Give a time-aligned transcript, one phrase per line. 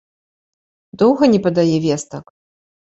[1.03, 2.25] Доўга не падае вестак?